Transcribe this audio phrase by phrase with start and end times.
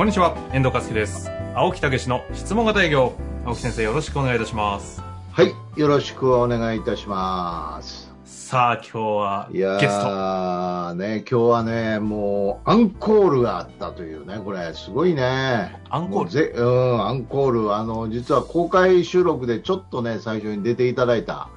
[0.00, 1.30] こんにちは、遠藤和樹です。
[1.54, 3.12] 青木武の質問型営業。
[3.44, 5.02] 青木先生、よろしくお願いいたします。
[5.30, 8.10] はい、よろしくお願いいたします。
[8.24, 10.06] さあ、今日はいやゲスト。
[10.06, 15.78] ー、ね、今日はね、もう、アンコールがあったというね、これ、すごいね。
[15.90, 16.30] アンコール？
[16.30, 17.74] ぜうん、アンコール。
[17.74, 21.50] あの、実は公開収録でちょっとね、最初に出ていただいた、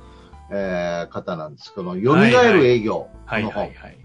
[0.51, 1.73] えー方なんです。
[1.73, 3.63] この、蘇る営業はいの本。
[3.63, 3.97] はいはい。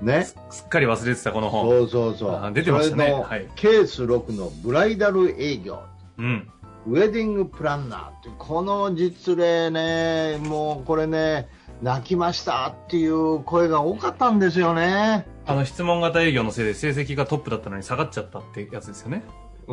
[0.00, 0.24] ね。
[0.24, 1.68] すすっかり忘れてた、この本。
[1.68, 2.50] そうそうそうあ。
[2.50, 5.82] 出てましたねはいケース6のブライダル営業。
[6.18, 6.48] うん。
[6.86, 11.48] ウェディングプランナーってこの実例ね、もうこれね、
[11.82, 15.26] 泣きましたっていう声が多かったんですよね。
[15.46, 19.24] あの、質問型営業のせいで成績がトップだったのに下がっちゃったってやつですよね。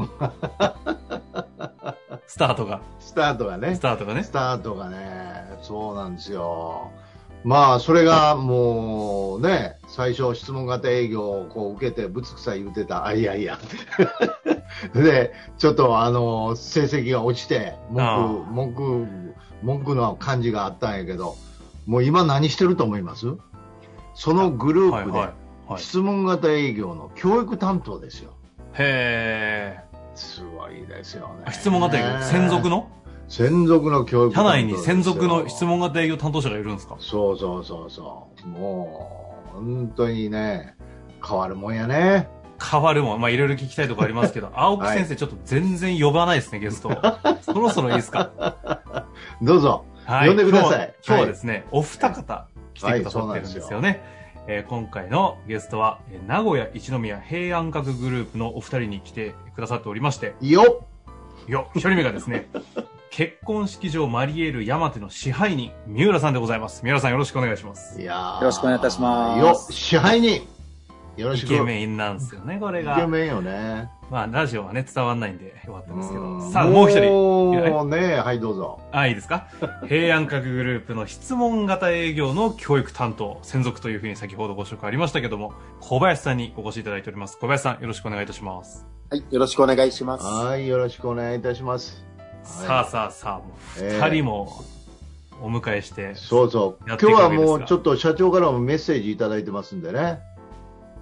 [2.25, 2.81] スタートが。
[2.99, 3.79] スタートがねス。
[3.79, 4.31] タートがねス。
[4.31, 6.91] タートがね、そうなんですよ。
[7.43, 13.59] まあ、それがもうね、最初質問型営業をこう受けてぶつくさ言ってた、あ、いやいや。
[14.95, 19.07] で、ちょっとあの、成績が落ちて、文句、文句、
[19.61, 21.35] 文句の感じがあったんやけど、
[21.85, 23.27] もう今何してると思います？
[24.15, 25.29] そのグループで、
[25.77, 28.31] 質問型営業の教育担当ですよ。
[28.75, 29.79] へ
[30.15, 31.51] すごいですよねー。。
[31.51, 32.87] 質問型営業、専属の？
[33.35, 36.95] 専属の教育社内に専属の質問型営業担当者がいるんですか？
[36.99, 38.47] そうそうそうそう。
[38.47, 40.75] もう、本当にね、
[41.27, 42.27] 変わるもんやね。
[42.63, 43.21] 変わるもん。
[43.21, 46.91] まあ、いろいろ聞きたいところありますけど、 青木先生ちょっと全然呼ばないですね、ゲストを。
[47.41, 48.29] そろそろいいですか？
[49.41, 49.85] どうぞ。
[50.05, 50.27] はい。
[50.27, 54.03] 呼んでください今日はですね、お二方来てくださってるんですよね。
[54.45, 60.87] えー今回のゲストは、えー名古屋一宮平安閣グループのお二人に来てくださっておりまして、よっ
[61.47, 62.47] よ、一人目がですね、
[63.15, 66.81] 結婚式場マリエール山手の支配人、三浦さんでございます。
[66.83, 68.01] 三浦さんよろしくお願いします。
[68.01, 70.41] いやーよろしくお願いいたしますよっ支配人
[71.15, 71.49] よろイしく。
[71.49, 72.95] ケメンなんですよね、これイが。
[72.95, 73.91] ケメンよね。
[74.09, 76.23] まあ、ラジオはね、伝わんないんでよかったんですけど。
[76.23, 77.11] んさあ、もう一人。
[77.11, 78.79] もうね、はい、どうぞ。
[78.91, 79.45] あ、いいですか？
[79.87, 87.37] 平安閣グループの質問型営業の教育担当、専属というふうに先ほどご紹介ありましたけども、小林さんにお越しいただいております。
[87.37, 88.87] 小林さん、よろしくお願いいたします。
[89.11, 90.25] はい、よろしくお願いします。
[90.25, 92.03] はい、よろしくお願いいたします。
[92.43, 93.49] さあさあさあ、もう
[93.79, 94.63] えー二人も
[95.41, 96.89] お迎えして、そうそう。
[96.89, 100.19] やっていく今日はもうちょっと社長からもメッセージいただいてますんでね。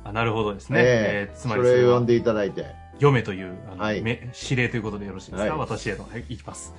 [0.04, 0.80] あなるほどですね。
[0.80, 2.80] えええーつまりそれを呼んでいただいて。
[2.96, 6.76] 読めという、あのはいめ指令ということでよろしいですか、はい私への、はい、いきます。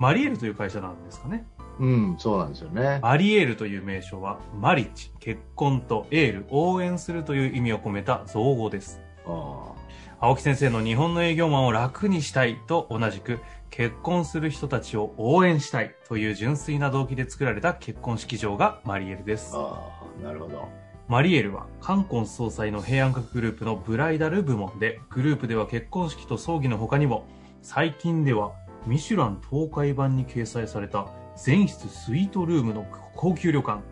[0.00, 1.46] マリエールという会社なんですかね？
[1.78, 2.98] うん、そうなんですよね。
[3.02, 9.00] マリエールという名称は、マリッジ、結婚とエール、応援するという意味を込めた造語です。
[9.26, 9.72] あ
[10.18, 13.38] 青木先生の日本の営業マンを楽にしたいと同じく、
[13.70, 19.60] 結婚する人たちを応援したいという純粋な動機で作られた結婚式場がマリエールですあ。
[19.60, 20.68] ああ、なるほど。
[21.08, 27.26] マリエールは、冠婚総裁の平安閣グループのブライダル部門で、グループでは結婚式と葬儀の他にも、
[27.62, 28.52] 最近では、
[28.86, 33.82] ミシュラン東海版に掲載された、全室スイートルームの高級旅館、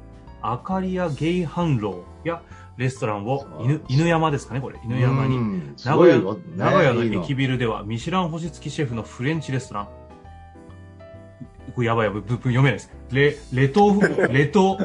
[0.43, 2.43] アカリアゲイハンローや、
[2.79, 4.79] レストランを犬、犬山ですかね、これ。
[4.85, 5.37] 犬山に
[5.85, 6.23] 名古屋ね
[6.57, 9.89] 名古屋の駅ビルでは、ミシュラン星付きシェフのフレンチレストラン。
[11.75, 12.93] これやばいやばい、ぶぶ読めないです。
[13.11, 14.01] レ、レト、
[14.31, 14.79] レト、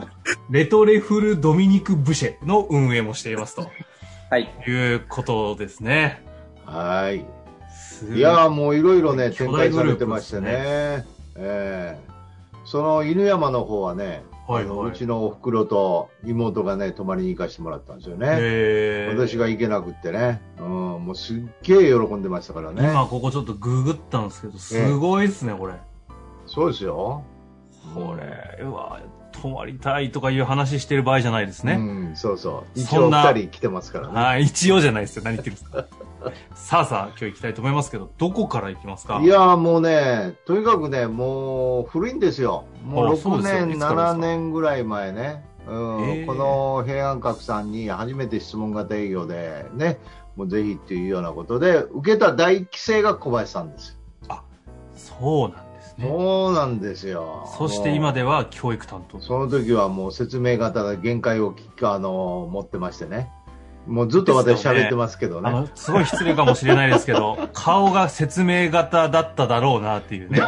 [0.50, 3.68] レトレフルドミニク・ブシェの運営もしていますと
[4.31, 4.52] はい。
[4.68, 6.24] いうことですね。
[6.66, 7.25] はい。
[8.16, 11.06] いやーもういろいろね、巨展開大グループされてましてね。
[11.36, 12.14] ええ
[12.66, 18.28] その犬山の方はね、はいはいうちのお袋と妹がね、泊まりに行かせてもらったんですよね。
[18.40, 20.42] えー私が行けなくってね。
[20.60, 22.84] うん、もうすっげえ喜んでましたからね。
[22.84, 25.75] 今ここちょっとググったんですけど、すごいですね、これ。
[26.45, 27.24] そうですよ。
[27.94, 29.01] これ、うわ、
[29.31, 31.74] 泊まりたいとかいう話してる場合じゃないですね。
[31.74, 31.78] う
[32.12, 32.80] ん、そうそう。
[32.80, 34.13] 一応そんな二人来てますからね。
[34.13, 35.24] はい、一応じゃないですよ。
[35.24, 35.86] 何言ってるんですか。
[36.56, 39.20] さあさあ、今日行きたいと思いますけど、どこから行きますか？
[39.22, 42.66] いやーもうね、とにかくね、もう古いんですよ。
[42.86, 45.46] もう6あそうですよ年、いつからですか？7年ぐらい前ね。
[45.68, 50.00] うんへーこの平安閣さんに初めて質問型営業でね、
[50.36, 53.98] もうぜひっていうようなことで、受けた第一期生が小林さんです。
[54.96, 56.08] そうなんですね。
[56.08, 57.44] そうなんですよ。
[57.58, 59.19] そして今では教育担当。
[59.19, 63.31] その時はもう説明型が限界をきあの持ってましてね。
[63.88, 65.50] もうずっと私喋ってますけどね。
[65.50, 70.41] あの、すごい失礼かもしれないですけど、 顔が説明型だっただろうなっていうね、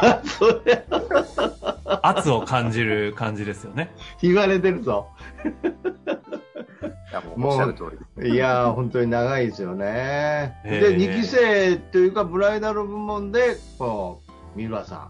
[2.02, 3.94] 圧を感じる感じですよね。
[4.22, 5.08] 言われてるぞ。
[5.44, 8.36] いや、もうおっしゃる通りです。
[8.36, 10.58] いやー、本当に長いですよね。
[10.64, 15.10] ええで、2期生というか、ブライダル部門で、こう、三浦さんが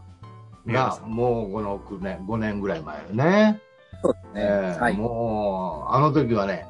[0.66, 3.62] 三浦さ、んもう5の9年、5年ぐらい前よね。
[4.02, 4.42] そうですね。
[4.42, 4.94] ええはい。
[4.98, 6.66] もう、あの時はね、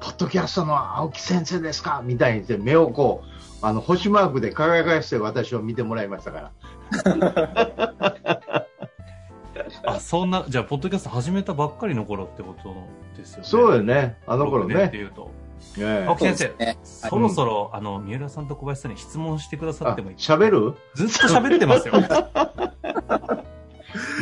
[0.00, 2.02] ポッドキャストの青木先生ですか？
[2.04, 3.26] みたいにして、目をこう、
[3.66, 6.50] あの、星マークで輝かして私を見てもらいましたか
[6.94, 8.66] ら。
[9.84, 12.74] あ、そんな、じゃあ、ポッドキャスト始めたばっかりの頃ってこと
[13.16, 13.44] ですよね？
[13.44, 14.90] そうよね、ああの頃ってね。
[14.94, 15.30] いうと。
[15.78, 20.16] ええ青木先生、ねそろそろ、あの、三浦さんと小林さんに質問してくださあってもいい？
[20.16, 20.74] 喋る？
[20.94, 21.94] ずっと喋ってますよ。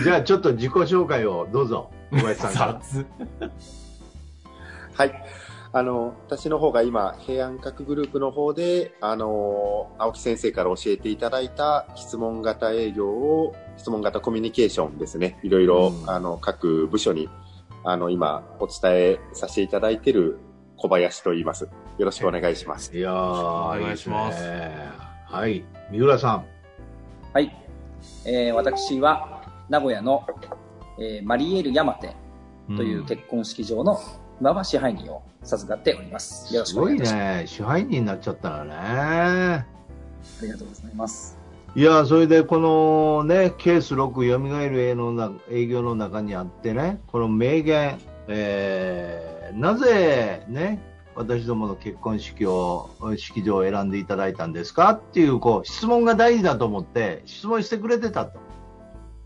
[0.03, 2.81] じゃあちょっと自己紹介をどうぞ、小林さんから。
[2.83, 3.07] 雑。
[4.95, 5.25] はい。
[5.73, 15.39] あの、私の方が今、平安閣グループの方で、あの、青木先生から教えていただいた質問型営業を、質問型コミュニケーションですね。
[15.43, 17.29] いろいろ、うんあの、各部署に、
[17.85, 20.39] あの、今、お伝えさせていただいている
[20.79, 21.65] 小林と言います。
[21.99, 22.97] よろしくお願いします。
[22.97, 24.89] いやー、お願いしますいいですね
[25.27, 26.47] はい、三浦さん。
[27.35, 27.55] はい。
[28.25, 30.25] えー私は、名古屋の、
[30.99, 32.17] えーマリエール山手
[32.75, 33.99] という結婚式場の
[34.41, 36.55] 今は支配人を授かっております。
[36.55, 37.43] よろしすごいくお願いします。
[37.43, 38.73] ね、支配人になっちゃったらね。
[38.75, 39.65] あ
[40.43, 41.39] りがとうございます。
[41.75, 47.99] いや、それでこのね、ケース6、よみがえる営のな営業の中にあってね、この名言、
[48.29, 50.81] えーなぜね、
[51.15, 58.39] 私どもの結婚式を、式場を選んでいただいたんですかっていう、こう、質問が大事だと思って、質問してくれてたと。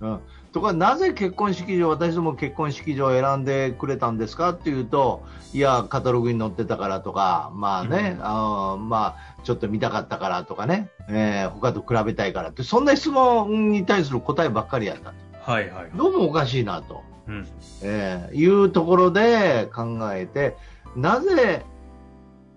[0.00, 0.20] うん。
[0.52, 5.22] とか、なぜ結婚式場、私ども結婚式場を選んでくれたんですかっていうと、
[5.54, 15.50] いや、カタログに載ってたからとか、まあね、うんあーまあ、ちょっと見たかったからとかね、えー他と比べたいからって、そんな質問に対する答えばっかりやったと。
[15.50, 15.90] はいはい。
[15.96, 17.48] どうもおかしいなと、うん。
[17.82, 20.56] えーいうところで考えて、
[20.94, 21.64] なぜ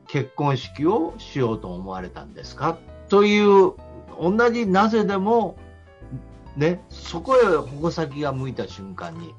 [0.07, 2.77] 結婚式をしようと思われたんですか？
[3.09, 3.73] という、
[4.21, 5.57] 同じなぜでも、
[6.57, 9.33] ね、そこへ矛先が向いた瞬間に、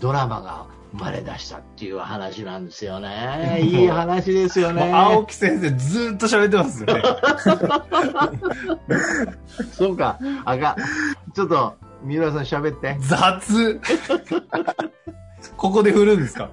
[0.00, 0.66] ドラマが
[0.96, 3.60] 生まれ出したっていう話なんですよね。
[3.62, 4.90] いい話ですよね。
[4.92, 7.02] 青木先生ずーっと喋ってますよね。
[9.72, 10.76] そうか、あかん。
[11.32, 12.96] ちょっと、三浦さん喋って。
[13.00, 13.80] 雑
[15.56, 16.50] ここで振るんですか？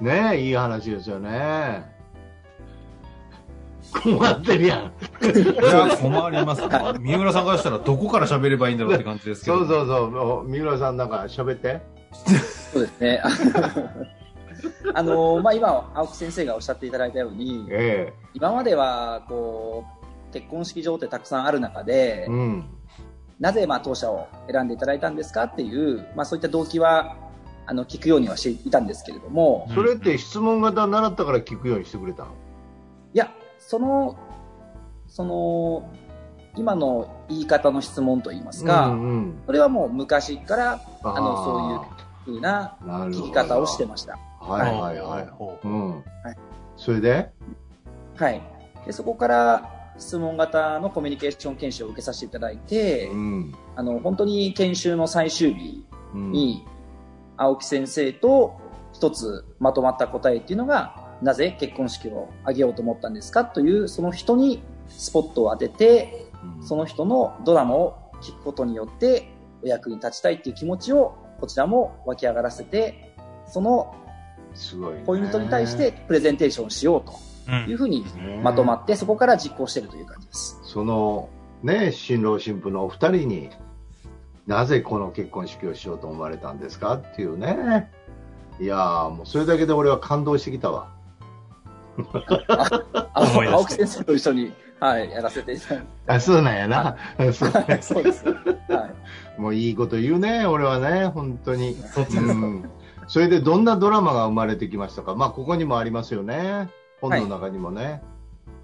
[0.00, 1.89] ねいい話ですよね。
[3.90, 4.78] 困ってるやん。
[4.80, 4.84] い
[5.62, 6.68] や、困りますね。
[7.00, 9.58] 三浦さんからしたらどこから喋ればいいんだろうって感じですけど。
[9.58, 10.48] そうそうそうもう。
[10.48, 11.80] 三浦さんなんか喋って。
[12.72, 13.22] そうですね。
[14.94, 19.84] あのーまあ、今、青木先生がおっしゃっていただいたように、え今までは、こ
[20.30, 22.64] う、結婚式場ってたくさんある中で、えうん。
[23.38, 27.16] なぜ、まあ、当社を選んでいただいたんですかっていう、まあ、そういった動機は、
[27.66, 32.30] あの、聞くようにはしていたんですけれども、それって質問型習ったから聞くようにしてくれたの？
[33.14, 34.16] いや、その、
[35.06, 35.88] その、
[36.56, 44.18] 今の言い方の質問といいますか、うんうん、それはもう昔から、ああの、そういう風なうな聞き方をしてました。
[44.40, 45.26] はいはいはい。
[46.26, 46.36] はい
[46.76, 47.30] それで？
[48.16, 48.42] はい。
[48.86, 53.54] で、そこから質問型のコミュニケーション研修を受けさせていただいて、うん。
[53.76, 56.32] あの、本当に研修の最終日うん。
[56.32, 56.66] に、
[57.36, 58.58] 青木先生と
[58.92, 66.26] 一つまとまった答えっていうのが、なぜ結婚式を挙げようと思ったんですかという、その人にスポットを当てて、
[66.58, 69.30] うんその人のドラマを聞くことによって、
[69.62, 73.14] お役に立ちたいっていう気持ちを、こちらも湧き上がらせて、
[73.46, 73.94] その。
[75.06, 77.04] ポイントに対してプレゼンテーションしようう。
[77.04, 80.58] というんふうにねまとまって、そこから実行しているという感じです。
[80.64, 81.28] その
[81.62, 83.50] ね、新郎新婦のお二人に
[84.46, 87.90] なぜこの結婚式をしようと思われたんですかっていうね。
[88.60, 90.88] いやーもうそれだけで俺は感動してきたわ。
[93.14, 96.96] 青木先生と一緒に、はい、やらせていただいあ、そうなんやな。
[97.32, 97.82] そうて。
[97.82, 98.24] そうです。
[98.28, 98.34] は
[99.38, 99.40] い。
[99.40, 101.74] もういいこと言うね、俺はね、本当に。
[101.74, 102.32] そっちですか。
[102.32, 102.70] うん。
[103.06, 105.14] それでどんなドラマが生まれてきましたか？
[105.14, 106.68] まあ、ここにもありますよね。
[107.00, 108.02] 本の中にもね。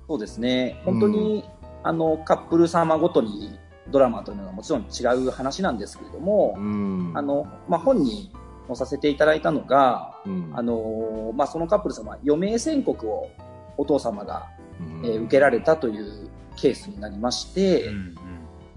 [0.09, 0.81] そうですね。
[0.85, 1.45] 本当に、
[1.83, 3.59] あの、カップル様ごとに
[3.91, 7.13] ドラマというのはもちろん違う話なんですけれども、うん。
[7.15, 8.33] あの、まあ、本に
[8.67, 13.31] 載させていただいたのが、うん、あの、まあ、そのカップル様、余命宣告を
[13.77, 14.47] お父様が、
[14.81, 15.07] うん。
[15.07, 18.15] えー受けられたというケースになりまして、うん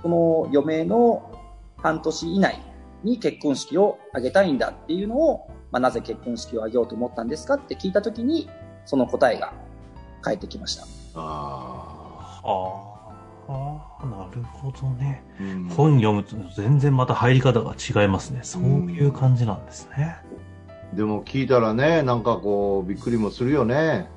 [0.02, 1.30] この余命の
[1.78, 2.62] 半年以内
[3.04, 8.50] に結婚式を挙げたいんだっていうのを、まあ、なぜ結婚式を挙げようと思ったんですかって聞いたときに、
[8.86, 9.54] その答えが
[10.24, 10.86] 帰ってきました。
[11.16, 12.89] ああ
[13.52, 15.24] あ、なるほどね。
[15.40, 15.44] あ。
[15.44, 18.42] うん本読むと全然また入り方が違いますね。
[18.44, 20.18] そういう感じなんですね。
[20.94, 24.10] でも聞いたらね、なんかこう、びっくりもするよね。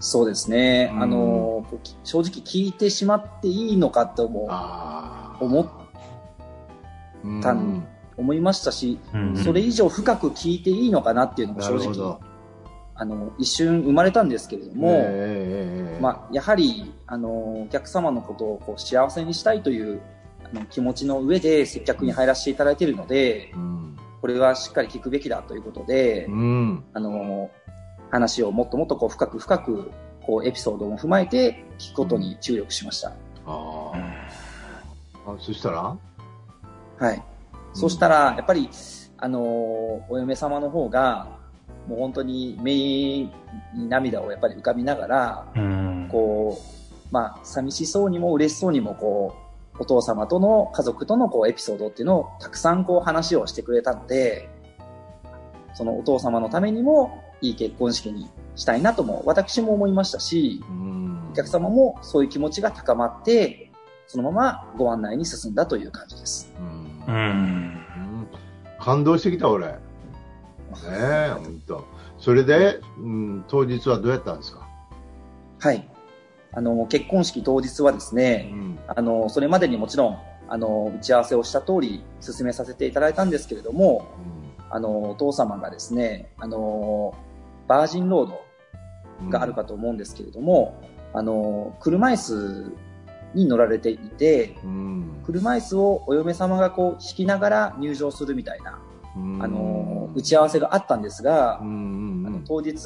[0.00, 0.90] そうですね。
[0.94, 5.44] うんあの、き正直聞いてしまっていいのかともああ。
[5.44, 5.66] 思っ
[7.24, 7.84] うんたん
[8.16, 12.20] 思いましたし、うんそれ以上深く聞いていいのかなっていうのもな正直るほど、。
[12.94, 17.28] あの、一瞬生まれたんですけれども、ええええまあ、やはり、あの、
[17.62, 20.00] お客様のことをこう幸せにしたいという
[20.44, 23.96] あの気持ちの上で接客に入らせていただいているので、うん。
[24.20, 26.84] これはしっかり聞くべきだということで、うん。
[26.92, 27.50] あの、
[28.10, 29.90] 話をもっともっとこう深く深く、
[30.26, 33.08] こうエピソードも踏まえて聞くことに注力しました。
[33.08, 33.12] あ
[33.46, 33.92] あ。
[35.26, 35.96] あ、そしたら？
[36.98, 37.22] はい。
[37.72, 38.68] そしたら、やっぱり、
[39.16, 41.28] あのお嫁様の方が、
[41.86, 43.32] もう本当に目に
[43.88, 45.87] 涙をやっぱり浮かびながら、うん。
[47.10, 49.34] まあ、寂しそうにも嬉しそうにも、こ
[49.76, 54.48] う、お父様との家族とのこうエピソードっていうのをたくさんこう話をしてくれたので、
[55.74, 63.70] そのお父様のためにもいい結婚式にしたいなとも私も思いましたし、うんお客様もそういう気持ちが高まって、
[64.08, 66.52] そのままご案内に進んだという感じです。
[66.58, 67.20] うんうん。
[67.20, 68.28] うん
[68.80, 69.66] 感動してきた俺。
[69.66, 69.76] ね
[70.92, 71.84] え、本当。
[72.18, 74.66] それで、うん、当日はどうやったんですか？
[75.60, 75.88] はい。
[76.52, 78.78] あの、結婚式当日はですうね、ん。
[78.86, 84.06] あの、それまでにもちろん、あの、打ち合わせをした通り進めさせていただいたんですけれども、
[84.70, 87.14] あの、お父様がですね、あの、
[87.66, 88.40] バージンロード
[89.22, 90.74] うんがあるかと思うんですけれども、
[91.12, 92.72] あの、車椅子
[93.34, 95.22] に乗られていて、うん。
[95.24, 98.78] 車椅子をお嫁様がこう引きながら入場するみたいな、
[99.16, 102.24] うんあの、打ち合わせがあったんですがう、ん。
[102.26, 102.78] あの当日、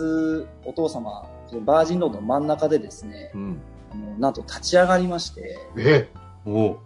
[0.64, 3.60] お父様、そのバージンロードの真ん中でですね、うん。
[3.92, 6.08] あのなんと立ち上がりまして、え？
[6.46, 6.80] おも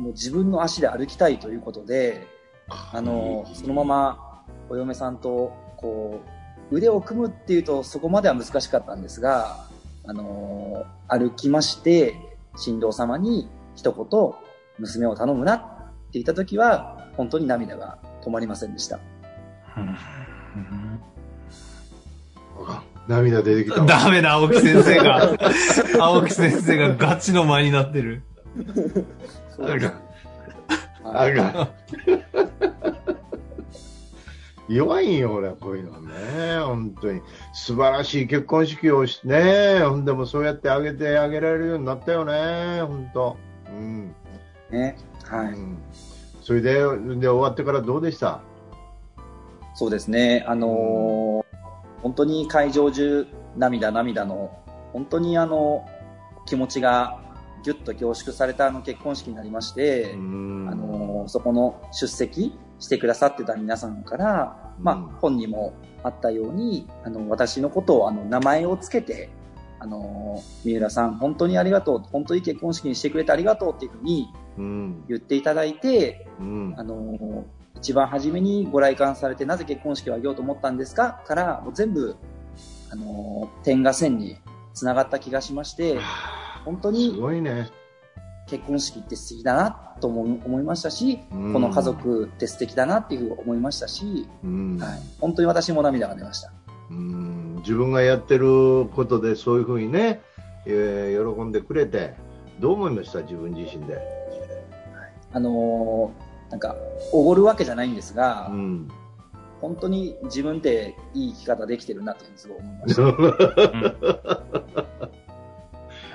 [0.00, 2.24] う自分の足で歩きたいということで、
[2.68, 6.20] あの、そのままお嫁さんと、こ
[6.70, 9.66] う、腕を組むっていうとそこまでは難しかったんですが、
[10.06, 12.14] あの、歩きまして、
[12.56, 14.32] 新郎様に一言、
[14.78, 15.64] 娘を頼むなって
[16.12, 19.00] 言った時は、本当に涙が止まりませんでした。
[23.08, 23.86] 涙出てきたわ。
[23.86, 25.30] ダメだ、青木先生が。
[26.00, 28.22] 青木先生がガチの前になってる。
[29.60, 29.76] あかん。
[31.16, 31.68] はいあかん。
[34.68, 36.60] 弱いんよ、俺、こういうのはね。
[36.64, 37.20] 本当に。
[37.52, 39.80] 素晴らしい結婚式をしね。
[39.80, 42.80] ほんでもそうやってあげてあげられるようになったよね。
[42.82, 43.36] 本当。
[43.68, 44.14] うん。
[44.70, 44.96] ね。
[45.24, 45.46] はい。
[45.48, 45.78] うん。
[46.42, 46.80] それで、で
[47.26, 48.40] 終わってからどうでした？
[49.74, 50.44] そうですね。
[50.46, 51.49] あのー
[52.02, 53.26] 本当に会場中、
[53.56, 54.50] 涙涙の、
[54.92, 55.86] 本当にあの、
[56.46, 57.20] 気持ちが
[57.62, 69.28] ぎゅっと凝縮されたあの結婚式になりまして、うんあのーそこの出席してくださってた皆さんから、まあうん、本にもあったように、あの、私のことを、あの、名前をつけて、
[69.78, 75.04] あのー三浦さん、本当にありがとう、本当に結婚式にしてくれてありがとうっていうふうにうん。
[75.08, 76.82] 言っていただいて、うんあ。
[76.82, 77.44] の、
[77.80, 81.22] 一番初めにご来館されてなぜ結婚式を挙げようと思ったんですか？
[81.26, 82.14] から、もう全部、
[82.92, 84.36] あの、点が線に
[84.74, 85.98] 繋がった気がしまして、
[86.64, 87.68] 本当すにごいね。
[88.48, 89.70] 結婚式って素敵だな
[90.00, 94.76] と思い思いましたし、うんこの家族って素敵だなっていうふうに思いましたし、うん。
[94.78, 96.52] はい、本当に私も涙が出ました。
[96.90, 100.20] うん自分がやってることでそういうふうにね、
[100.66, 102.14] えー喜んでくれて、
[102.58, 103.20] どう思いました？
[103.22, 103.98] 自分自身で。
[105.32, 106.76] あのーなんか、
[107.12, 108.88] おごるわけじゃないんですが、うん。
[109.60, 113.02] 本当に自分っていい生き方できてるなってすごい思いました。
[113.02, 113.14] は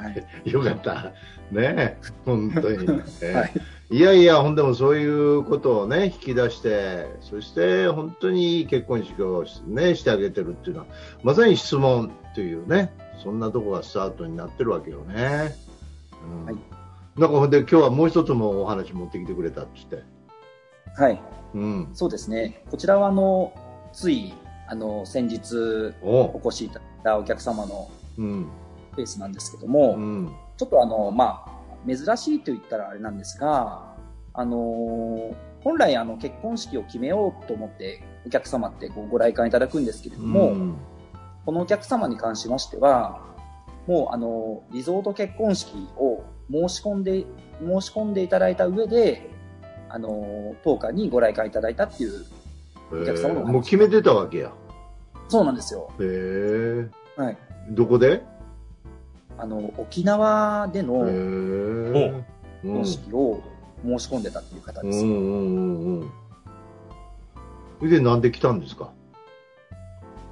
[0.45, 1.13] いよかった。
[1.51, 3.01] ね本当に。
[3.21, 3.53] えはい
[3.91, 10.87] いやいや、ほんでもそういうことをね、引き出して、そして本当にいい結婚式をし,、ね、してあげてるっていうのは、
[11.21, 12.91] まさに質問というね、
[13.23, 15.55] そんなとこがスタートになってるわけよね。
[16.39, 16.55] うんはい
[17.17, 20.14] なんかほんで今日はもう一つもお話持ってきてくれたって言って。
[20.95, 21.21] はい。
[21.53, 21.89] うん。
[21.93, 22.63] そうですね。
[22.69, 23.53] こちらは、あの、
[23.93, 24.33] つい、
[24.67, 28.47] あの、先日おお越しいただいたお客様のうん。
[28.95, 30.31] ペースなんですけども、うん。
[30.57, 33.95] ちょっとあの、まあ、珍しいと言ったらあれなんですが、
[34.33, 40.75] あの、本来あの、結婚式を決めようと思って、お客様ってごご来館いただくんですけれども、うん
[41.45, 43.21] このお客様に関しましては、
[43.85, 47.25] もうあの、リゾート結婚式を申し込んで、
[47.59, 49.29] 申し込んでいただいた上で、
[49.89, 52.25] あの、当館にご来館いただいたっていう、
[53.03, 54.51] へ客様のもう決めてたわけや。
[55.27, 55.89] そうなんですよ。
[55.99, 56.03] へ
[57.17, 57.21] え。
[57.21, 57.37] はい。
[57.71, 58.23] どこで？
[59.37, 62.23] あの、沖縄でへのー
[62.61, 63.41] 結婚式を
[63.83, 64.99] 申し込んでたっていう方です。
[65.03, 66.11] うんうんうんうん。
[67.79, 68.91] それでなんで来たんですか？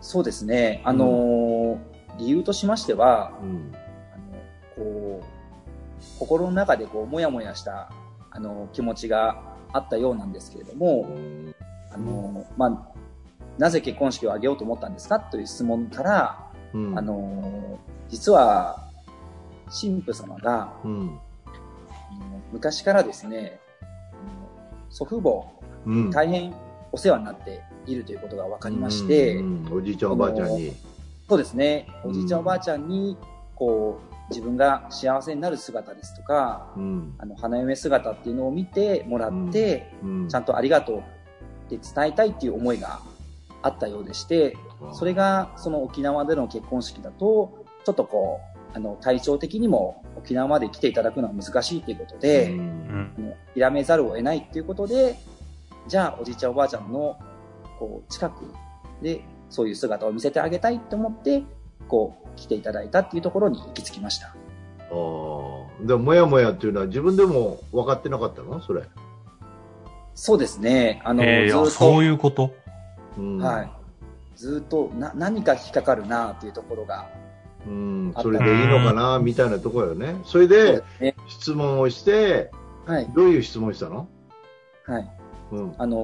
[0.02, 0.82] そうですね。
[0.84, 1.78] あのー
[2.20, 3.74] 理由としましては、うん。
[4.14, 5.26] あの、こう、
[6.20, 7.92] 心の中でこう、もやもやした、
[8.34, 11.08] あの、気持ちがあったようなんですけれども、
[11.92, 12.94] あの、まあ、
[13.58, 18.90] なぜ結婚式を挙げようと思ったんですかという質問から、うんあ、の、実は、
[19.66, 21.20] 神父様が、うん。
[22.52, 23.60] 昔からですね、
[24.90, 25.46] 祖父母、
[25.86, 26.12] うん。
[26.12, 26.54] 大変
[26.92, 30.74] お世話になっているということが分かりまして、うんうんおじいちゃんおばあちゃんに。
[31.30, 33.18] そうですね、おじいちゃんおばあちゃんに、
[33.56, 37.16] こう、自分が幸せになる姿ですとか、うん。
[37.18, 40.28] あの、花嫁姿っていうのを見てもらって、うん。
[40.28, 41.02] ちゃんとありがとうっ
[41.70, 43.00] て伝えたいっていう思いが
[43.62, 44.58] あったようでして、
[44.94, 48.40] それがその沖縄での結婚式だと、ちょっとこ
[48.74, 53.34] う、あの、体調的にも沖縄まで来ていただくのは難しいということで、うん。
[53.56, 55.18] 諦めざるを得ないっていうことで、
[55.88, 57.18] じゃあおじいちゃんおばあちゃんの
[57.78, 58.54] こう近く
[59.02, 61.44] でそういう姿を見せてあげたいと思って、
[61.88, 64.28] こう来ていただいたっていうところに行き着きました。
[64.28, 64.34] ああ。
[65.86, 68.62] でも、もやもやっていうのは自分でも分かってなかったの？
[68.62, 68.84] それ。
[70.16, 71.02] そうですね。
[71.04, 72.52] あの、えー、あずっと、そういうこと？
[73.18, 73.72] うんはい。
[74.36, 77.08] ずっとな何か引っかかるなっていうところが、
[77.68, 78.14] うん。
[78.22, 79.20] それでいいのかな？
[79.20, 80.16] みたいなところよね。
[80.26, 80.84] それで。
[81.28, 82.52] 質問をして、
[82.86, 83.10] はい。
[83.16, 84.08] どういう質問したの？
[84.86, 85.12] はい。
[85.52, 85.76] うん。
[85.78, 85.98] あの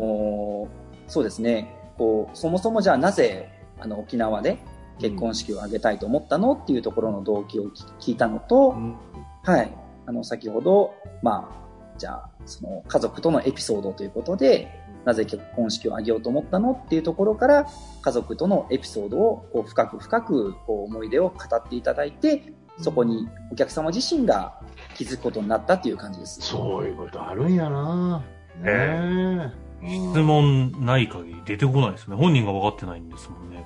[0.65, 0.67] ー
[1.11, 1.75] そうですね。
[1.97, 4.59] こう、そもそもじゃあなぜ、あの、沖縄で
[4.99, 8.95] 結婚式を挙げたいと思ったのっていうところの動機を聞聞いたのと、うん
[9.43, 9.71] はい。
[10.05, 14.67] あの、先ほど、まあ、じゃあ、その家族とのエピソードということで、
[15.05, 17.67] なぜ結婚式を挙げようと思ったのっていうところから、
[18.01, 24.59] 家族とのエピソードをこう深く深くこう思い出を語っていただいて、そこにお客様自身が
[24.95, 26.41] 気づくことになったっていう感じです。
[26.41, 28.19] そういうことあるんやな。
[28.61, 29.51] ねえ。
[29.81, 32.15] 質問ない限り出てこないですね。
[32.15, 33.65] 本人が分かってないんですもんね。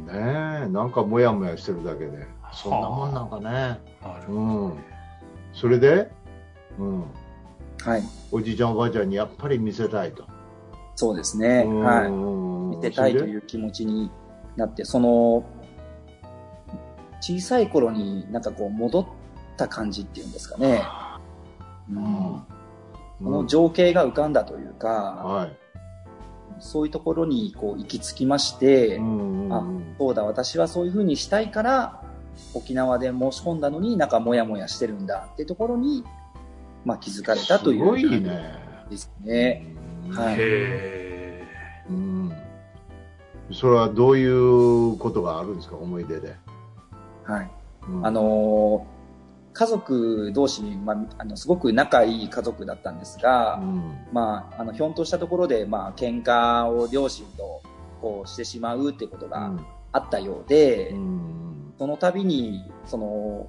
[0.00, 0.68] ねえ。
[0.68, 2.26] なんかもやもやしてるだけで。
[2.52, 3.42] そんなもんなんかね。
[4.02, 4.78] なるうん。
[5.52, 6.10] それで、
[6.78, 7.00] うん。
[7.84, 8.02] はい。
[8.30, 10.24] おじいちゃんおばあちゃんにやっぱり見せたいと。
[10.96, 11.64] そうですね。
[11.64, 12.10] はい。
[12.10, 14.10] 見見せたいという気持ちに
[14.56, 15.44] なって、その、
[17.20, 19.06] 小さい頃になんかこう戻っ
[19.56, 20.82] た感じっていうんですかね。
[21.90, 22.42] うん、
[23.22, 25.63] この情景が浮かんだというか、はい。
[26.60, 29.64] そういうところにこう行き着きまして、うんあ
[29.98, 32.02] そうだ、私はそういうふうにしたいから、
[32.54, 36.04] 沖縄で申し込んだのになんかモヤモヤしてるんだってところに、
[36.84, 38.58] まあ気づかれたというすごいね。
[38.90, 39.66] ですね。
[40.08, 41.44] うんはいへ
[41.90, 42.32] うん。
[43.52, 46.34] それはどういうことがあるんですか、思い出で。
[47.24, 47.50] はい。
[47.88, 48.93] うんあ、のー
[49.54, 54.06] 家族同士、まあ、あの、すごく仲いい家族だったんですが、うん。
[54.12, 57.62] まあ、あの、ひょんとしたところで、まあ、喧嘩を両親と、
[58.02, 59.52] こう、してしまうっていうことが
[59.92, 61.72] あったようで、うん。
[61.78, 63.48] その度に、その、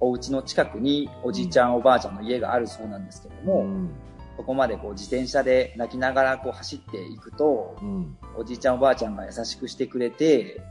[0.00, 3.90] お家の近くにおじいちゃん、おばあちゃんの家があるそうなんですけども、うん。
[4.38, 8.16] そこまでこう自転車で泣きながらこう走っていくと、うん。
[8.38, 10.62] おじいちゃんおばあちゃんが優しくしてくれて、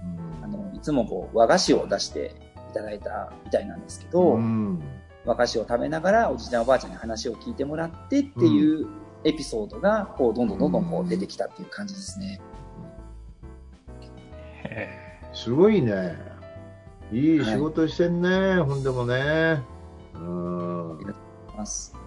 [0.41, 4.81] あの、いつもこう和菓子を出していただいたみたいなんですけど、うん
[5.23, 8.87] 和菓子を食べながらおじいちゃんおばあちゃんに話を聞いてもらってっていう
[9.23, 12.41] エピソードが、こう、どんどんどんどんこう出てきたっていう感じですね。
[14.63, 14.89] え。
[15.31, 16.17] すごいね。
[17.11, 19.61] いい仕事してんね、ほんでもね。
[20.15, 21.15] うん。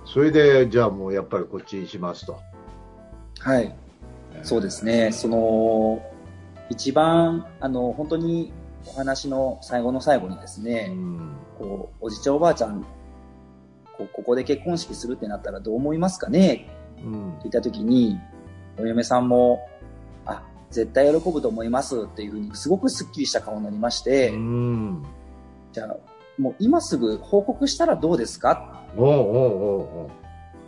[0.05, 2.41] それで、じゃあもうやっぱりこっちにしますと。
[3.39, 3.75] はい。
[4.43, 5.13] そうですね。
[5.13, 6.03] その、
[6.69, 8.53] 一番、あの、本当に
[8.87, 11.37] お話の最後の最後にですうね、ん。
[11.59, 12.83] こう、おじちゃんおばあちゃん、
[13.97, 16.69] こうここで結婚式するってなったらどう思いますかね？
[17.03, 18.19] うんって言った時に、
[18.79, 19.67] お嫁さんも、
[20.27, 25.05] あ、絶対喜ぶと思いますっていうふうに、すごくスッキリした顔になりまして、うん。
[25.73, 25.97] じゃあ、
[26.37, 28.83] もう今すぐ報告したらどうですか？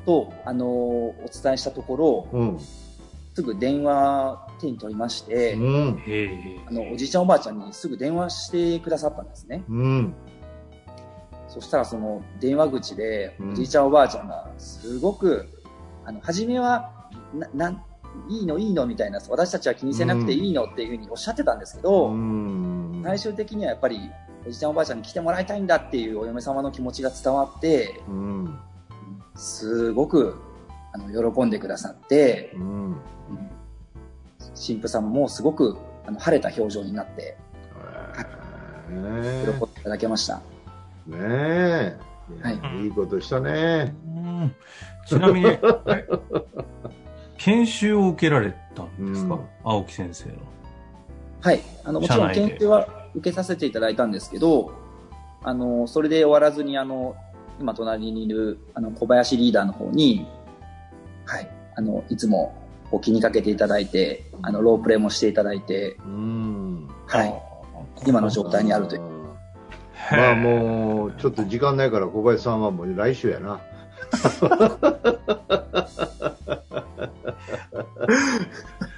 [0.05, 2.59] と、あのお伝えしたところ。
[3.37, 6.03] すぐ電話手に取りまして、うん。
[6.67, 9.63] あの、おじいちゃんおばあちゃんにすぐ電話してくださったんですね。
[9.69, 10.15] うん。
[11.47, 15.47] そしたらその電話口でうんおじいちゃんおばあちゃんがすごく、
[16.07, 17.83] あの、初めは、な、なん、
[18.31, 24.01] いいのいいのみたいな、私たちは気にせなくていいのっていうふうにおっしゃってたんですけど、うん最終的にはやっぱり
[24.47, 28.59] おじいちゃんおばあちゃんに来てもらいたいんだっていうお嫁様の気持ちが伝わって、うん。
[29.35, 30.37] すごく、
[30.97, 32.97] あの、喜んでくださって、うん。
[34.55, 37.37] 神父様もすごく、あの、晴れた表情になって、
[38.89, 40.41] ね喜んでいただけました。
[41.09, 41.13] え。
[41.13, 41.97] ねえ。
[42.43, 43.95] はいいいことしたね。
[44.05, 44.55] うん
[45.07, 45.53] ちなみに、は
[45.99, 46.05] い
[47.39, 50.35] 研修を受けられたんですか、うん青木先生の。
[51.41, 51.61] はい。
[51.85, 54.73] あの、もちろん研修は受けさせていただいたんですけど、
[55.43, 57.15] あの、それで終わらずに、あの、
[57.61, 60.27] 今隣にいる、あの、小林リーダーの方に、
[61.27, 61.49] はい。
[61.75, 62.55] あの、いつも、
[62.91, 66.89] お気にかけていただいて、あの、ロープレイもしていただいて、うん。
[67.07, 67.43] はい。
[68.07, 69.03] 今の状態にあるという。
[70.13, 73.61] まあもう、ちょっと時間ないから小林さんはもう来週やな。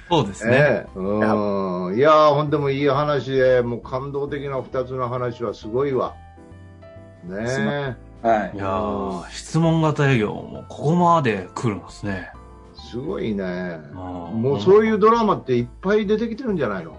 [0.09, 0.53] そうですね。
[0.53, 1.95] ええうん。
[1.95, 6.15] いやー、ほんでもいい話で、もう感動的な二つの話はすごいわ。
[7.23, 7.95] ねすえ。
[8.21, 8.57] はいい。
[8.57, 12.31] やー、質問型営業もここまで来るんですね。
[12.75, 13.77] すごいね。
[13.93, 16.97] ももうそういうドラマっていっぱい出てきてるんじゃないの？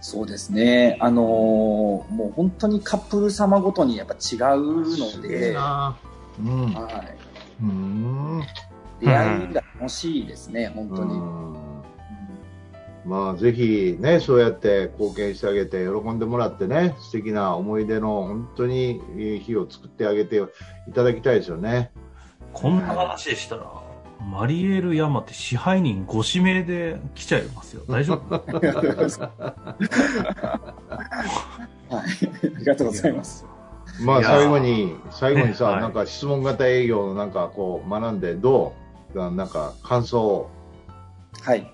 [0.00, 0.96] そうですね。
[1.00, 5.96] あのーもう本当にカップル様ごとにやっぱ違うので、な。
[6.40, 6.72] うん。
[6.72, 7.16] はい。
[7.62, 8.42] うん。
[9.00, 11.18] 出会いが楽しいですね、本当に。
[13.08, 20.36] うんまあ、ぜひね、そうやって貢献してあげて、喜んでもらってね、素敵な思い出の本当にいい日を作ってあげて
[20.88, 21.90] いただきたいですよね。
[22.52, 23.72] こんな話でしたら、
[24.30, 27.82] マリエール山って支配人ご指名で来ちゃいますよ。
[27.88, 28.34] 大丈夫？
[28.34, 28.40] は
[31.90, 31.90] い。
[31.90, 32.04] あ
[32.58, 33.46] りがとうございます。
[34.02, 38.74] まあ、最後に、最後にさ、ねはいなんか質問型営業のなんかこう、学んでど
[39.14, 39.18] う？
[39.32, 40.50] なんか感想を。
[41.42, 41.72] はい。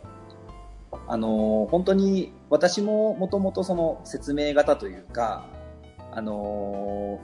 [1.09, 5.47] あのー本当に私ももともとその説明型というか、
[6.13, 7.19] あの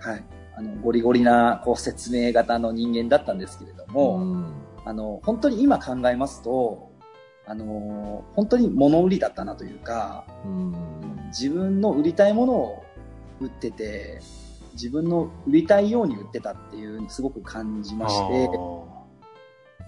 [0.00, 0.24] ーはい。
[0.54, 4.52] あの、ゴリゴリなこう説明型の人間だったんですけれども、ん。
[4.84, 6.90] あの、本当に今考えますと、
[7.46, 10.74] あのー本当に物売りだったなというか、うん。
[11.28, 12.84] 自分の売りたいものを
[13.40, 14.20] 売ってて、
[14.74, 18.50] 自分の売りたいように売ってたっていうすごく感じまして、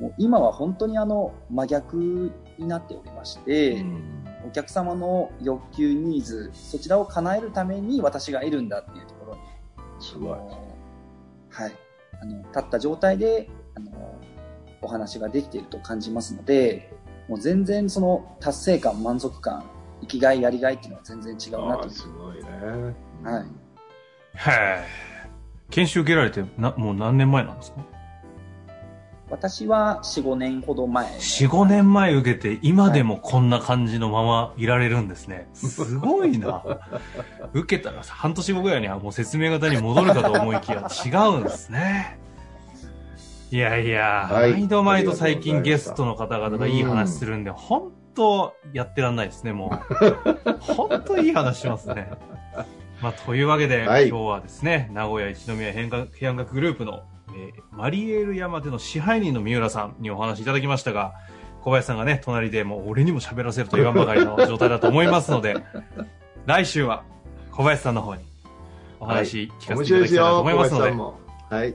[0.00, 3.84] もう今は本当にあの真逆になっておりまして、
[4.46, 9.40] お客様の欲求、ニーズ、そちらを叶えるために私がいるんだっていうところに、
[10.00, 10.38] すごい
[11.50, 11.72] はい、
[12.20, 13.90] あの立った状態であの
[14.82, 16.92] お話ができていると感じますので、
[17.28, 19.64] もう全然その達成感、満足感、
[20.02, 21.88] 生きがい、やりがいっていうのは全然違うなと。
[21.88, 22.44] すごいね。
[23.22, 23.46] はい
[24.36, 24.84] へえ。
[25.70, 27.93] 研修受けられて、な、もう何年前なんですか？
[29.34, 31.06] 私は4、5年ほど前。
[31.06, 35.48] 4、5年前受けて、今でもこんな感じのままいられるんですね。
[35.52, 36.62] すごいな。
[37.52, 42.20] 受けたら半年後ぐらいにはもう説明型に戻るかと思いきや違うんですね。
[43.50, 50.54] いやいや、はい毎度毎度最近ゲストの方々がいい話するんで、本当やってらんないですね、もう。
[50.62, 52.08] 本当いい話しますね。
[53.02, 57.02] まあ、というわけで、はい今日はですね、名古屋一宮変化平安学グループの、
[57.36, 61.14] えーマリエール山での支配人の三浦さんにお話いただきましたが、
[61.62, 65.56] 小林さんがね、隣でもう俺にも喋らせると言わんばかりの状態だと思いますので、
[66.46, 67.02] 来週は
[67.50, 68.22] 小林さんの方に
[69.00, 71.74] お話聞かせていただきたいなと思いますので、面白いはい。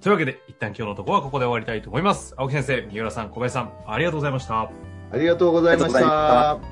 [0.00, 2.34] というわけで、一旦今日のところはここで終わりたいと思います。
[2.36, 4.60] 青木先生、三浦さん、小林さん、ありがとうございました。
[4.60, 6.71] ありがとうございました